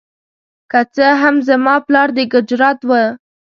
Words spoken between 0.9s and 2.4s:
څه هم زما پلار د